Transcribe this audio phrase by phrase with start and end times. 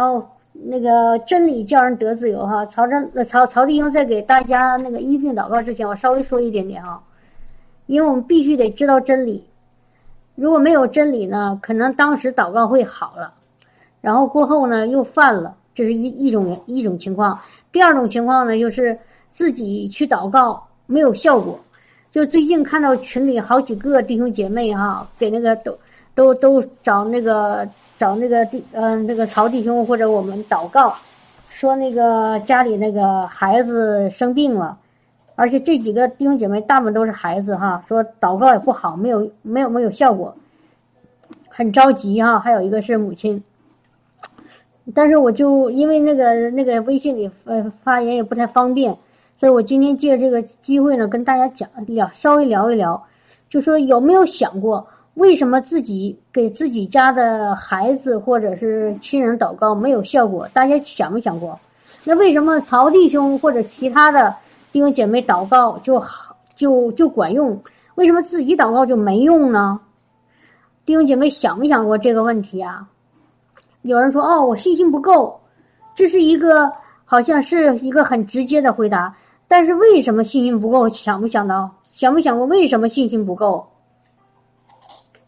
[0.00, 2.64] 哦，那个真理叫人得自由哈。
[2.66, 6.98] 曹真曹曹弟兄在给大家那个医病祷告之前，我稍微说一点点啊，
[7.86, 9.44] 因为我们必须得知道真理。
[10.36, 13.34] 如果没有真理呢，可能当时祷告会好了，
[14.00, 17.38] 然后过后呢又犯了，这是一一种一种情况。
[17.70, 18.98] 第二种情况呢，就是
[19.30, 21.60] 自己去祷告没有效果。
[22.10, 25.78] 就最近看到群里好几个弟兄姐妹哈，给那个都
[26.20, 27.66] 都都找那个
[27.96, 30.92] 找那个弟嗯那个曹弟兄或者我们祷告，
[31.48, 34.76] 说那个家里那个孩子生病了，
[35.34, 40.36] 而且这几个弟兄姐妹大部分都是孩子哈，说祷告也不好，没有没有没有效果，
[41.48, 42.38] 很着急哈。
[42.38, 43.42] 还有一个是母亲，
[44.92, 48.94] 但是我就因为那个那个微信里呃发言也不太方便。
[49.38, 53.02] 所以我今天借这个机会呢，跟大家讲聊，稍微聊一聊，
[53.48, 60.48] 就说有没有想过，为什么自己给自己家的孩子或者是亲人祷告没有效果？
[60.52, 61.58] 大家想没想过？
[62.04, 64.34] 那为什么曹弟兄或者其他的
[64.72, 67.60] 弟兄姐妹祷告就好，就就管用？
[67.96, 69.78] 为什么自己祷告就没用呢？
[70.86, 72.86] 弟兄姐妹想没想过这个问题啊？
[73.82, 75.38] 有人说：“哦，我信心不够。”
[75.94, 76.72] 这是一个
[77.04, 79.14] 好像是一个很直接的回答。
[79.48, 80.88] 但是为什么信心不够？
[80.88, 81.70] 想没想到？
[81.92, 83.66] 想没想过为什么信心不够？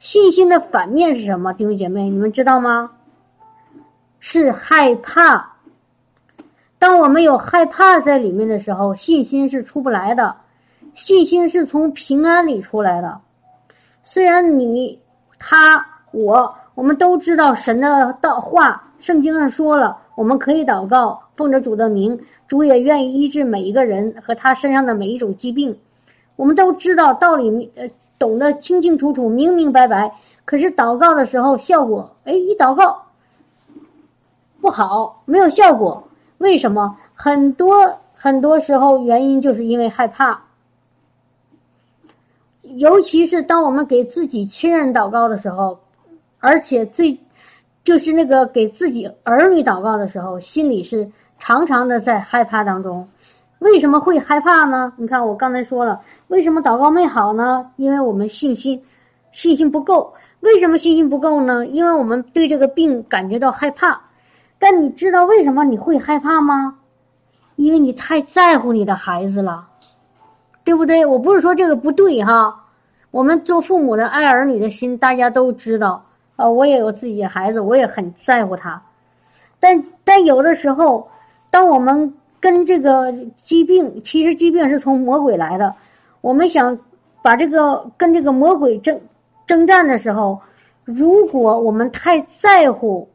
[0.02, 1.52] 信心的反面是什么？
[1.52, 2.90] 弟兄姐妹，你们知道吗？
[4.18, 5.52] 是害怕。
[6.76, 10.34] 当我们有害怕在里面的时候，信心是出不来的。
[10.94, 13.20] 信心是从平安里出来的。
[14.02, 14.98] 虽然你、
[15.38, 21.22] 他、我，我们都知道神的道话，圣经上说了，我们可以祷告。
[21.36, 25.78] 奉着主的名，主也愿意医治每一个人和他身上的每一种疾病。
[26.34, 27.88] 我们都知道道理，呃，
[28.22, 30.12] 懂得清清楚楚、明明白白。
[30.44, 33.02] 可是祷告的时候，效果，哎，一祷告
[34.60, 36.06] 不好，没有效果。
[36.38, 36.96] 为什么？
[37.16, 40.40] 很多很多时候，原因就是因为害怕。
[42.76, 45.76] 尤其是当我们给自己亲人祷告的时候，
[46.38, 47.18] 而且最
[47.82, 51.10] 就是那个给自己儿女祷告的时候，心里是。
[51.44, 53.08] 常常的在害怕当中，
[53.62, 54.92] 为什么会害怕呢？
[54.96, 57.70] 你看我刚才说了，为什么祷告没好呢？
[57.76, 58.82] 因为我们信心
[59.30, 60.12] 信心不够。
[60.40, 61.64] 为什么信心不够呢？
[61.66, 64.00] 因为我们对这个病感觉到害怕。
[64.58, 66.76] 但你知道为什么你会害怕吗？
[67.56, 69.68] 因为你太在乎你的孩子了，
[70.64, 71.06] 对不对？
[71.06, 72.64] 我不是说这个不对哈。
[73.10, 76.04] 我们做父母的爱儿女的心，大家都知道。
[76.36, 78.82] 呃，我也有自己的孩子，我也很在乎他。
[79.60, 81.08] 但但有的时候。
[81.52, 83.14] 当我们跟这个
[83.44, 85.72] 疾病，其实疾病是从魔鬼来的。
[86.22, 86.76] 我们想
[87.22, 89.00] 把这个跟这个魔鬼争
[89.46, 90.40] 征战的时候，
[90.82, 93.08] 如果我们太在乎，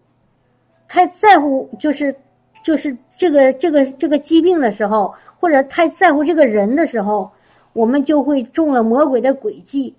[0.87, 2.15] 太在乎，就是
[2.63, 7.29] 就是这个这个这个疾病的时候，或者太在乎这个人的时候，
[7.73, 9.93] 我们就会中了魔鬼的诡计，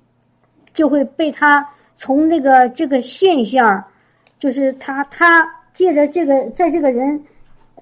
[0.73, 3.85] 就会被他从那个这个现象，
[4.39, 7.23] 就是他他借着这个在这个人。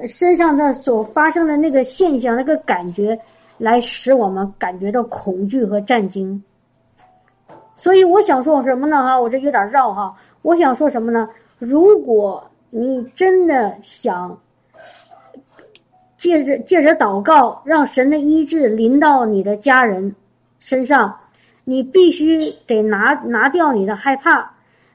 [0.04, 3.18] 身上的所发生的那个现象，那个感觉，
[3.56, 6.42] 来使我们感觉到恐惧和战惊。
[7.76, 9.02] 所以我想说什么呢？
[9.02, 10.14] 哈，我这有点绕哈。
[10.42, 11.28] 我想说什么呢？
[11.58, 14.38] 如果你真的想
[16.16, 20.14] 借着借着祷告，让神的医治临到你的家人
[20.58, 21.14] 身上，
[21.64, 24.50] 你必须得拿拿掉你的害怕。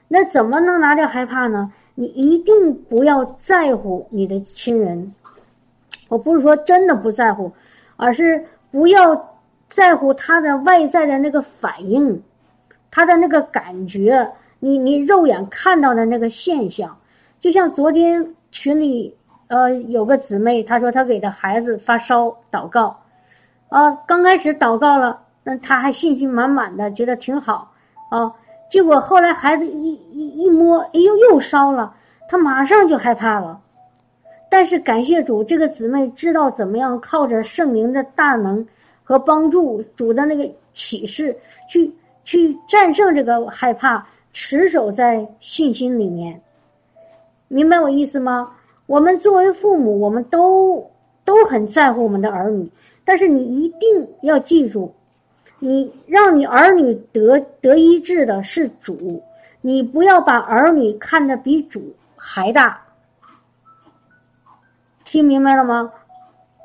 [0.08, 1.72] 那怎么能拿掉害怕呢？
[2.02, 5.14] 你一定不要在乎你的亲人，
[6.08, 7.52] 我不是说真的不在乎，
[7.94, 12.20] 而是不要在乎他的外在的那个反应，
[12.90, 16.98] 他的那个感觉，你你肉眼看到的那个现象。
[17.38, 23.00] 就像昨天群里呃有个姊妹，她说她给的孩子发烧祷告，
[23.68, 27.70] 啊，刚开始祷告了，那她还信心满满的，觉得挺好
[28.10, 28.32] 啊。
[28.72, 31.94] 结果后来孩子一一一摸，哎呦又烧了，
[32.26, 33.60] 他马上就害怕了。
[34.48, 38.66] 但是感谢主，这个姊妹知道怎么样靠着圣灵的大能
[39.04, 41.36] 和帮助，主的那个启示，
[41.68, 41.92] 去
[42.24, 46.40] 去战胜这个害怕，持守在信心里面。
[47.48, 48.50] 明白我意思吗？
[48.86, 50.90] 我们作为父母，我们都
[51.26, 52.66] 都很在乎我们的儿女，
[53.04, 54.90] 但是你一定要记住。
[55.64, 59.22] 你让你儿女得得医治的是主，
[59.60, 62.82] 你不要把儿女看得比主还大，
[65.04, 65.92] 听明白了吗？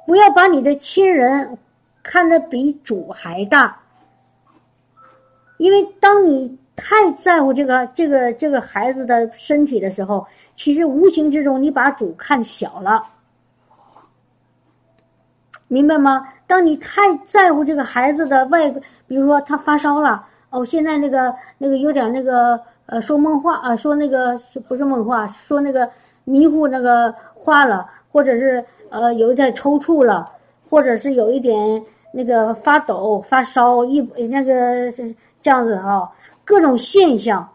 [0.07, 1.59] 不要把你的亲人
[2.01, 3.77] 看得比主还大，
[5.57, 13.05] 因为当你太在乎这个这个这个孩子的身体的时候，其实无形之中你把主看小了，
[15.67, 16.27] 明白吗？
[16.45, 18.69] 当你太在乎这个孩子的外，
[19.07, 25.89] 比如说他发烧了，哦，现在那个那个有点那个呃说梦话啊，说那个不是梦话，说那个
[26.23, 30.29] 迷糊那个话了，或者是呃有一点抽搐了，
[30.69, 31.83] 或者是有一点
[32.13, 34.89] 那个发抖、发烧一那个
[35.41, 36.09] 这样子哈。
[36.45, 37.45] 各种现象，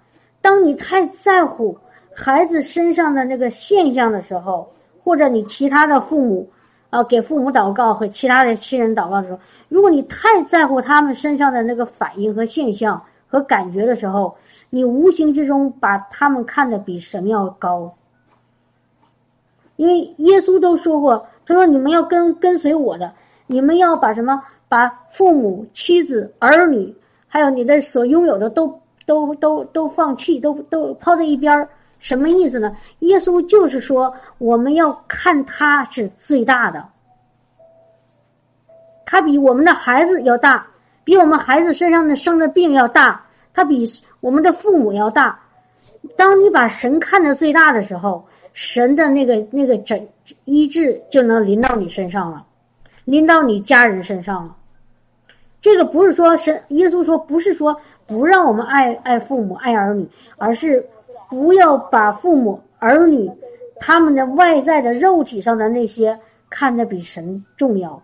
[0.43, 1.75] 当你太在乎
[2.15, 4.69] 孩子身上的那个现象的时候，
[5.03, 6.47] 或者你其他的父母，
[6.93, 9.41] 啊，给父母祷告和其他的亲人祷告的时候，
[9.71, 14.37] 如果你太在乎他们身上的那个反应和现象和感觉的时候，
[14.69, 17.91] 你无形之中把他们看得比神要高。
[19.77, 23.11] 因为耶稣都说过，他说你们要跟跟随我的，
[23.47, 26.95] 你们要把什么，把父母、妻子、儿女，
[27.27, 28.79] 还有你的所拥有的都。
[29.05, 31.69] 都都都放弃，都都抛在一边儿，
[32.03, 32.77] 什么意思呢？
[32.99, 36.85] 耶稣就是说，我们要看他是最大的，
[39.07, 40.67] 他比我们的孩子要大，
[41.05, 43.87] 比我们孩子身上的生的病要大，他比
[44.19, 45.39] 我们的父母要大。
[46.17, 50.05] 当你把神看得最大的时候，神的那个那个诊
[50.45, 52.45] 医治就能临到你身上了，
[53.05, 54.57] 临到你家人身上了。
[55.61, 57.81] 这个不是说神，耶稣说不是说。
[58.09, 60.07] 不让我们爱爱父母爱儿女，
[60.39, 60.85] 而是
[61.33, 63.27] 不要把父母儿女
[63.81, 66.19] 他们的外在的肉体上的那些
[66.51, 68.01] 看得比神重要。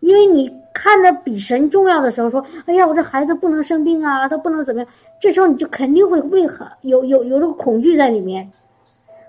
[0.00, 8.46] 因为你看得比神重要的时候，说：“哎呀，我这孩子不能生病啊，他不能怎么样。”这时候你就肯定会为何有有有这个恐惧在里面。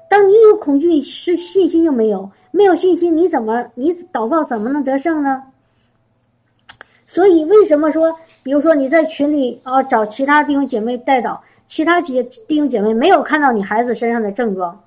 [0.09, 5.41] 当你有恐惧，是信心就没有，没有信心，你怎么你祷告怎么能得胜呢？
[7.05, 8.13] 所以为什么说？
[8.43, 11.37] 比如说你在群里啊找其他弟兄姐妹代祷，
[11.67, 14.79] 其他姐弟兄姐妹没有看到你孩子身上的症状，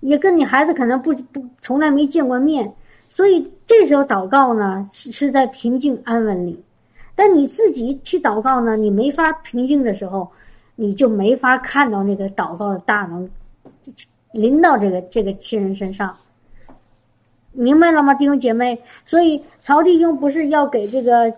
[0.00, 2.70] 也跟你孩子可能不不从来没见过面，
[3.08, 6.62] 所以这时候祷告呢是在平静安稳里，
[7.14, 10.28] 但你自己去祷告呢，你没法平静的时候，
[10.76, 13.28] 你就没法看到那个祷告的大能
[14.32, 16.14] 临到这个这个亲人身上。
[17.52, 18.80] 明白了吗，弟兄姐妹？
[19.04, 21.28] 所以曹弟兄不是要给这个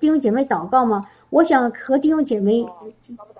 [0.00, 1.06] 弟兄姐妹祷告吗？
[1.30, 2.64] 我想和弟兄姐妹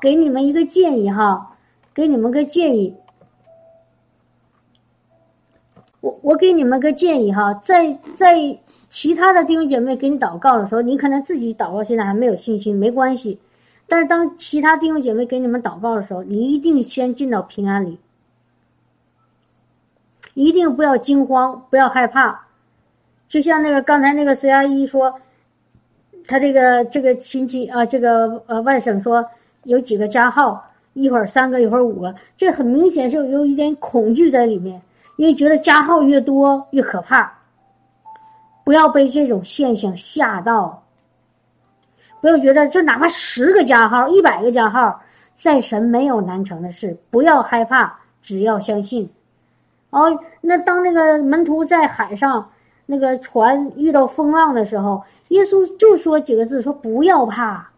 [0.00, 1.56] 给你们一个建议哈，
[1.94, 2.94] 给你们个建议。
[6.00, 8.36] 我我给你们个建议哈，在在
[8.88, 13.38] 其他的弟兄姐妹给你祷告的时候，你可能自己祷告现在还没有信心，没关系。
[13.86, 17.98] 但是当其他弟兄姐妹给你们祷告的时候，你一定先进到平安里。
[20.34, 22.46] 一定不要惊慌，不要害怕。
[23.26, 25.20] 就像那个刚才那个隋阿姨说，
[26.28, 29.24] 他这个这个亲戚啊，这个呃外甥说
[29.64, 34.80] 有几个加号，一会儿三个，一会儿五个，这很明显是有一点恐惧在里面，
[35.16, 37.32] 因为觉得加号越多越可怕。
[38.62, 40.82] 不要被这种现象吓到，
[42.20, 45.00] 不要觉得就哪怕十个加号、一百个加号，
[45.34, 49.08] 在神没有难成的事，不要害怕，只要相信。
[49.88, 52.46] 哦，那当那个门徒在海上，
[52.90, 57.68] 那个船遇到风浪的时候，耶稣就说几个字：说不要怕，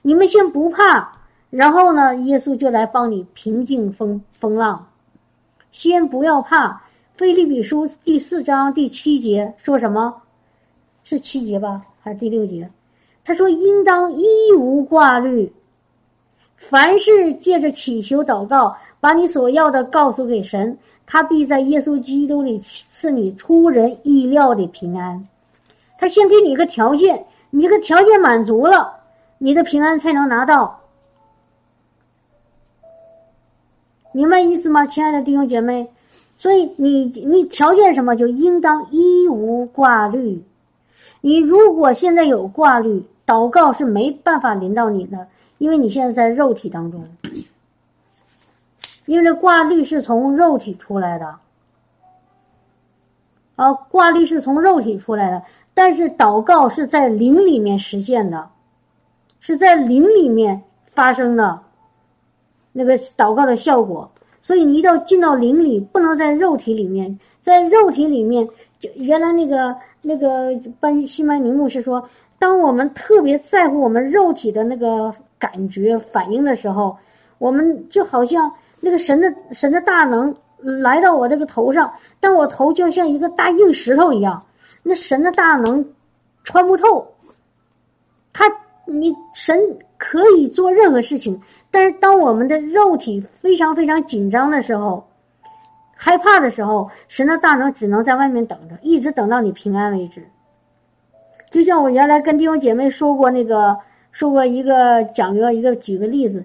[0.00, 1.12] 你们先不怕。
[1.50, 4.86] 然后呢，耶稣就来帮你平静风风浪，
[5.72, 6.82] 先不要怕。
[7.14, 10.22] 菲利比书第四章第七节说什么？
[11.02, 12.70] 是七节吧，还是第六节？
[13.24, 14.24] 他说：“应当一
[14.56, 15.52] 无挂虑，
[16.54, 25.24] 凡事借着祈求祷告，把你所要的告诉给神。”他必在耶稣基督里赐你出人意料的平安。
[25.96, 28.92] 他先给你一个条件，你这个条件满足了，
[29.38, 30.80] 你的平安才能拿到。
[34.10, 35.88] 明白意思吗，亲爱的弟兄姐妹？
[36.36, 40.42] 所以你你条件什么，就应当一无挂虑。
[41.20, 45.24] 你如果现在有挂虑，祷告是没办法临到你的，
[45.58, 47.00] 因为你现在在肉体当中。
[49.06, 51.32] 因为这挂虑是从肉体出来的，
[53.54, 55.40] 啊，挂虑是从肉体出来的，
[55.74, 58.48] 但是祷告是在灵里面实现的，
[59.38, 61.56] 是在灵里面发生的，
[62.72, 64.10] 那个祷告的效果。
[64.42, 68.48] 所以你一定要进到灵里，不能在肉体里面，在肉体里面，
[68.80, 72.08] 就原来那个那个班西班尼牧师说，
[72.40, 76.96] 当我们特别在乎我们肉体的那个感觉反应的时候，
[77.38, 78.52] 我们就好像。
[78.80, 84.42] 那个神的神的大能来到我这个头上，但我头就像一个大硬石头一样。
[84.82, 85.84] 那神的大能
[86.44, 87.06] 穿不透，
[88.32, 88.44] 他
[88.84, 89.58] 你神
[89.98, 91.40] 可以做任何事情。
[91.70, 95.06] 但是当我们的肉体非常非常紧张的时候，
[95.94, 100.26] 害怕的时候，神的大能只能在外面等着，一直等到你平安为止。
[101.50, 103.76] 就像我原来跟弟兄姐妹说过那个，
[104.12, 106.44] 说过一个讲个一个举个例子，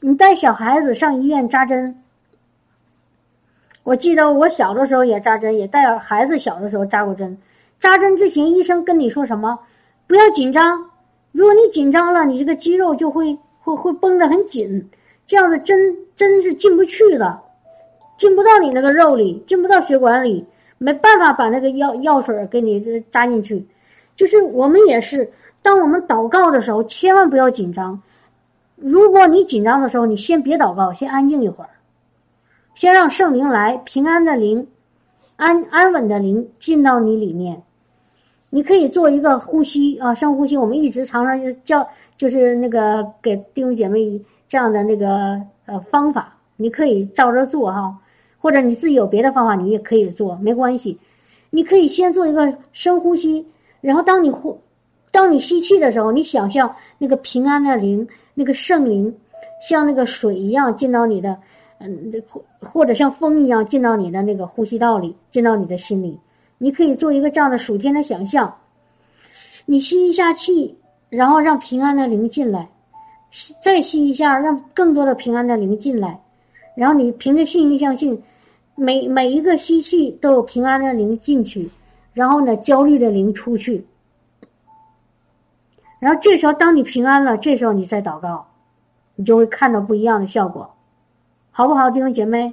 [0.00, 1.94] 你带小孩子上医院扎针。
[3.82, 7.36] 我记得我小的时候也扎针，也带孩子小的时候扎过针。
[7.78, 9.58] 扎针之前，医生跟你说什么？
[10.06, 10.90] 不要紧张。
[11.32, 14.88] 如果你紧张了，你这个肌肉就会会会绷得很紧，
[15.26, 17.38] 这样的针针是进不去的，
[18.16, 20.44] 进不到你那个肉里，进不到血管里，
[20.78, 23.66] 没办法把那个药药水给你扎进去。
[24.14, 25.30] 就是我们也是，
[25.60, 28.00] 当我们祷告的时候，千万不要紧张。
[28.82, 31.70] 如果你紧张的时候，你先别祷告，先安静一会儿。
[32.74, 34.66] 先让圣灵来，平安的灵，
[35.36, 37.62] 安安稳的灵进到你里面。
[38.50, 40.56] 你可以做一个呼吸啊，深呼吸。
[40.56, 47.96] 我们一直常常教，就是那个给弟兄姐妹这样的那个呃方法，你可以照着做哈。
[48.38, 50.98] 或者你自己有别的方法，你也可以做，没关系。
[51.50, 53.46] 你可以先做一个深呼吸，
[53.80, 54.60] 然后当你呼，
[55.12, 59.14] 当你吸气的时候，你想象那个平安的灵，那个圣灵，
[59.60, 61.36] 像那个水一样进到你的。
[61.84, 66.16] 嗯，或或者像风一样进到你的那个呼吸道里，进到你的心里。
[66.58, 68.54] 你可以做一个这样的数天的想象。
[69.66, 72.68] 你吸一下气，然后让平安的灵进来，
[73.60, 76.20] 再吸一下，让更多的平安的灵进来。
[76.76, 78.22] 然后你凭着信心相信，
[78.76, 81.68] 每每一个吸气都有平安的灵进去，
[82.14, 83.84] 然后呢，焦虑的灵出去。
[86.02, 88.44] 然后这时候，当你平安了，这时候你再祷告，
[89.14, 90.68] 你就会看到不一样的效果。
[91.52, 92.52] 好不好，弟兄姐妹，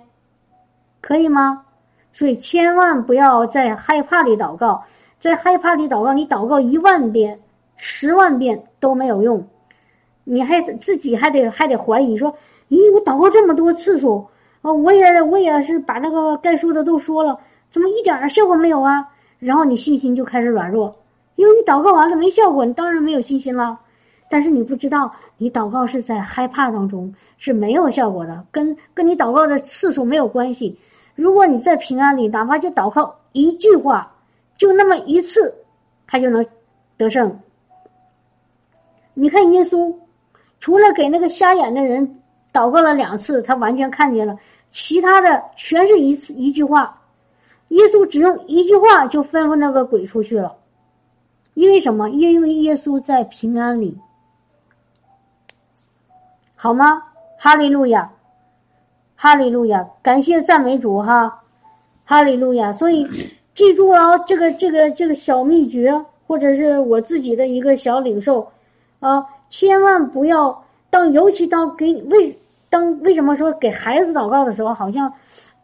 [1.01, 1.65] 可以吗？
[2.13, 4.83] 所以千万不要在害怕里祷告，
[5.17, 7.39] 在害怕里祷告，你祷告一万遍、
[7.75, 9.43] 十万遍都没有用，
[10.25, 12.31] 你还自己还得还得怀疑说：
[12.69, 14.27] 咦，我祷告这么多次数，
[14.61, 17.39] 啊，我也我也是把那个该说的都说了，
[17.71, 19.09] 怎么一点效果没有啊？
[19.39, 20.95] 然后你信心就开始软弱，
[21.39, 23.79] 因为你祷告完了没效果，你当然没有信心了。
[24.29, 30.77] 但是你不知道，你祷告是在害怕当中是没有效果的，跟跟你祷告的次数没有关系。
[31.15, 34.13] 如果你在平安里，哪怕就祷告一句话，
[34.57, 35.55] 就那么一次，
[36.05, 36.45] 他就能
[36.97, 37.39] 得胜。
[39.13, 39.95] 你看耶稣，
[40.59, 42.19] 除了给那个瞎眼的人
[42.51, 44.37] 祷告了两次，他完全看见了，
[44.71, 46.97] 其他的全是一次一句话。
[47.69, 50.53] 耶稣只用一句话就吩咐那个鬼出去了，
[51.59, 52.09] 因为什么？
[52.11, 53.97] 因为耶稣在平安里。
[56.55, 57.03] 好吗？
[57.37, 58.09] 哈利路亚，
[59.17, 61.41] 哈利路亚，感谢赞美主哈，
[62.05, 62.71] 哈利路亚。
[62.71, 63.05] 所以
[63.53, 65.93] 记住了这个这个这个小秘诀，
[66.25, 68.49] 或者是我自己的一个小领受
[69.01, 72.39] 啊，千万不要当，尤其当给为
[72.69, 75.11] 当为什么说给孩子祷告的时候，好像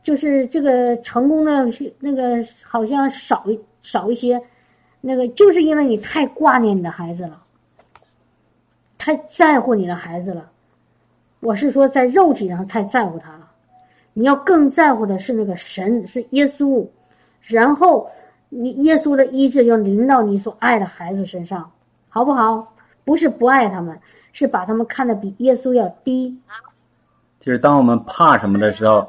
[0.04, 1.66] 就是这个成功的
[2.00, 3.46] 那个好像少
[3.82, 4.42] 少一些，
[5.08, 7.40] 那个就是因为你太挂念你的孩子了，
[8.98, 10.50] 太在乎你的孩子了。
[11.42, 13.48] 我是说，在肉体上太在乎他了，
[14.14, 16.84] 你要更在乎的是那个神，是耶稣，
[17.44, 18.10] 然后
[18.50, 21.70] 你耶稣的医治要临到你所爱的孩子身上，
[22.10, 22.74] 好不好？
[23.04, 23.96] 不是不爱他们，
[24.34, 26.36] 是把他们看得比耶稣要低。
[27.40, 29.08] 就是当我们怕什么的时候，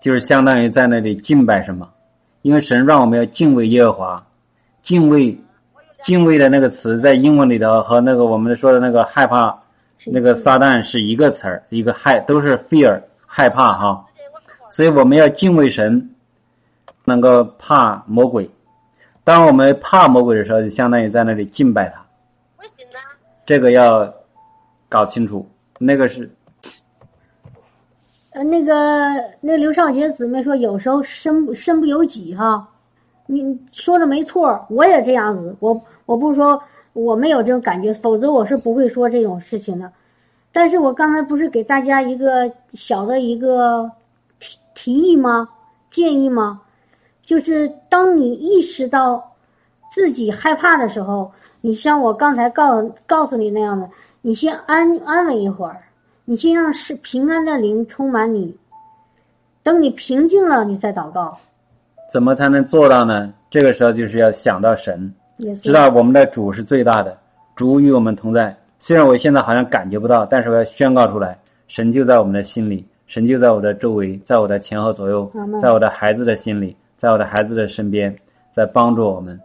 [0.00, 1.90] 就是相当于在那里敬拜什么，
[2.42, 4.26] 因为神让我们要敬畏耶和华，
[4.82, 5.38] 敬畏，
[6.02, 9.58] 敬畏的那个词在英文里头和那个我们说的那个害怕。
[10.04, 14.04] 那个撒旦是一个词儿，一个害都是 fear 害怕哈，
[14.68, 16.10] 所以我们要敬畏神，
[17.04, 18.50] 能够怕魔鬼。
[19.22, 22.04] 当我们怕魔鬼的时候，就相当于在那里敬拜他。
[23.46, 24.12] 这个要
[24.88, 25.48] 搞清楚，
[25.78, 26.28] 那个是。
[28.30, 28.74] 呃，那个
[29.40, 32.68] 那刘少杰姊妹说，有时候身身不由己哈，
[33.26, 36.62] 你说的没错，我也这样子，我我不是说。
[36.94, 39.90] 我没有这种感觉，否则我是不会说这种事情的。
[40.52, 43.90] 但是我刚才不是给大家一个小的一个
[44.38, 45.48] 提提议吗？
[45.88, 46.60] 建议吗？
[47.22, 49.26] 就是当你意识到
[49.90, 53.88] 自己害怕的时候，你像我刚才告告诉你那样的，
[54.20, 55.82] 你先安安稳一会儿，
[56.26, 58.54] 你先让是平安的灵充满你。
[59.62, 61.38] 等你平静了，你再祷告。
[62.12, 63.32] 怎么才能做到呢？
[63.48, 65.10] 这个时候就是要想到神。
[65.62, 67.16] 知道我们的主是最大的，
[67.56, 68.54] 主与我们同在。
[68.78, 71.38] 虽然我现在好像感觉不到，但是我要宣告出来：
[71.68, 78.14] 神就在我们的心里，神就在我的周围，在我的前后左右，在我的孩子的心里，在我的孩子的身边，
[78.52, 79.40] 在帮助我们。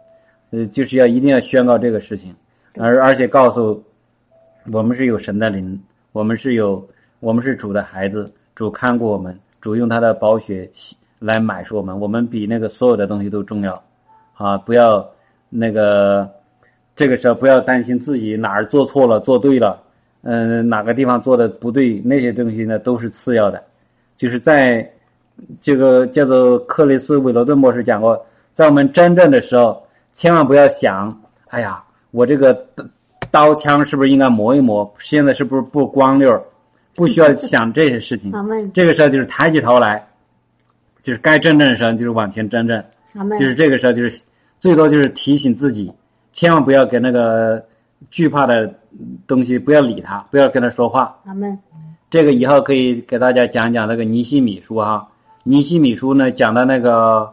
[0.50, 2.36] 呃，就是要一定要宣告这个事情，
[2.78, 3.82] 而而且告诉
[4.70, 5.80] 我们是有神的灵，
[6.12, 6.86] 我们是有
[7.20, 10.70] 我们是主的孩子，主看过我们，主用他的宝血
[11.20, 13.82] 来买是我们，我们比那个所有的东西都重要
[14.34, 14.56] 啊！
[14.58, 15.06] 不要
[15.48, 16.28] 那个
[16.94, 19.82] 这个时候不要担心自己哪儿做错了做对了，
[20.22, 23.62] 嗯，哪个地方做的不对，那些东西呢都是次要的，
[24.16, 24.88] 就是在
[25.60, 29.82] 这个叫做克里斯韦罗顿博士讲过，在我们真正的时候，
[30.14, 31.16] 千万不要想，
[31.48, 32.66] 哎呀，我这个。
[33.30, 34.90] 刀枪是不是应该磨一磨？
[35.00, 36.42] 现在是不是不光溜？
[36.94, 38.32] 不需要想这些事情。
[38.72, 40.07] 这个时候就是抬起头来，
[41.02, 42.82] 就是该真正的时候就是往前真正。
[43.38, 44.22] 就是这个时候就是
[44.58, 45.92] 最多就是提醒自己，
[46.32, 47.64] 千万不要给那个
[48.10, 48.72] 惧怕的
[49.26, 51.16] 东西不要理他，不要跟他说话。
[52.10, 55.08] 这个以后可以给大家讲讲那个尼西米书哈。
[55.42, 57.32] 尼西米书呢讲的那个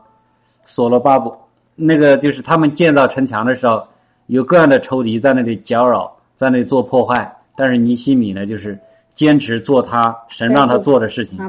[0.63, 3.85] 所罗巴伯，那个就是他们建造城墙的时候。
[4.27, 8.75] 有各样的仇敌在那里搅扰，在那里做破坏，但是尼西米呢，就是
[9.15, 11.39] 坚持做他神让他做的事情，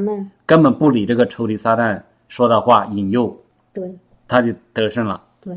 [0.47, 3.37] 根本不理这个仇敌撒旦说的话引诱，
[3.75, 3.95] 对，
[4.27, 5.21] 他就得胜了。
[5.41, 5.55] 对，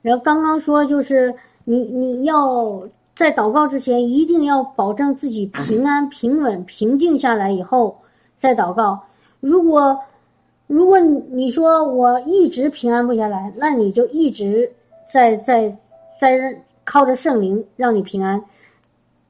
[0.00, 2.82] 然后刚刚说就是你你要
[3.14, 8.00] 在祷告之前一定要保证自己平安、 平稳、平静下来以后
[8.36, 8.98] 再祷告。
[9.40, 9.98] 如果
[10.66, 14.72] 如果你说我一直平安不下来，那你就一直
[15.12, 15.76] 在在。
[16.20, 18.44] 在靠着圣灵让你平安，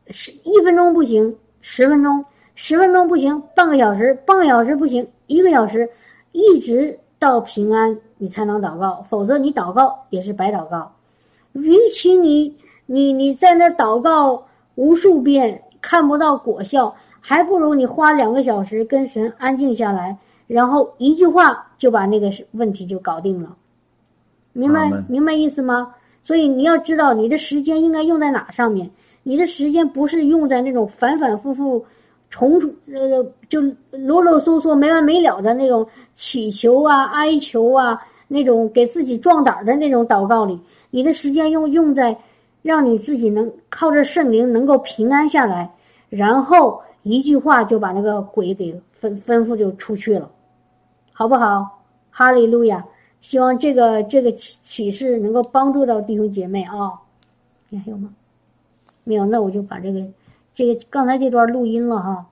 [0.08, 2.24] 是一分钟不行，十分钟，
[2.54, 5.88] 十分钟不行，半个小时，半个小时不行，一个小时，
[6.32, 10.92] 一直到平安你才能祷告，否则你祷告也是白祷告。
[11.52, 23.56] 与其你你你在那祷告无数遍看不到果效，还不如你花两个小时跟神安静下来，然后一句话就把那个问题就搞定了。
[24.52, 25.94] 明白明白意思吗？
[26.22, 28.90] 所以你要知道，你的时间应该用在哪上面？
[29.30, 31.86] 你的时间不是用在那种反反复复、
[32.30, 33.60] 重复呃，就
[33.92, 37.96] 啰啰嗦嗦、没完没了的那种祈求啊、哀求啊，
[38.26, 40.58] 那种给自己壮胆的那种祷告里。
[40.90, 42.18] 你的时间用用在
[42.60, 45.70] 让你自己能靠着圣灵能够平安下来，
[46.08, 50.28] 然后一句话就把那个鬼给吩吩咐就出去了，
[51.12, 51.78] 好不好？
[52.10, 52.84] 哈利路亚。
[53.20, 56.98] 希望这个这个启启示能够帮助到弟兄姐妹啊！
[57.68, 58.12] 你还有吗？
[59.04, 60.06] 没有，那我就把这个
[60.54, 62.26] 这个刚才这段录音了哈。